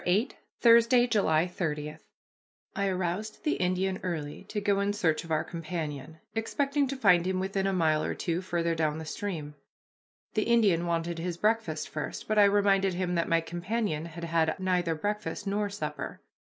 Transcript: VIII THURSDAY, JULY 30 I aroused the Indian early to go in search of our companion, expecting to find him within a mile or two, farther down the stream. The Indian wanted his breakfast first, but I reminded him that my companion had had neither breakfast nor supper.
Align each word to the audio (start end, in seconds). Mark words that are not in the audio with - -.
VIII 0.03 0.29
THURSDAY, 0.61 1.05
JULY 1.05 1.45
30 1.45 1.97
I 2.75 2.87
aroused 2.87 3.43
the 3.43 3.51
Indian 3.57 3.99
early 4.01 4.45
to 4.45 4.59
go 4.59 4.79
in 4.79 4.93
search 4.93 5.23
of 5.23 5.29
our 5.29 5.43
companion, 5.43 6.17
expecting 6.33 6.87
to 6.87 6.95
find 6.97 7.27
him 7.27 7.39
within 7.39 7.67
a 7.67 7.71
mile 7.73 8.01
or 8.03 8.15
two, 8.15 8.41
farther 8.41 8.73
down 8.73 8.97
the 8.97 9.05
stream. 9.05 9.53
The 10.33 10.41
Indian 10.45 10.87
wanted 10.87 11.19
his 11.19 11.37
breakfast 11.37 11.87
first, 11.87 12.27
but 12.27 12.39
I 12.39 12.45
reminded 12.45 12.95
him 12.95 13.13
that 13.13 13.29
my 13.29 13.41
companion 13.41 14.05
had 14.05 14.23
had 14.23 14.59
neither 14.59 14.95
breakfast 14.95 15.45
nor 15.45 15.69
supper. 15.69 16.19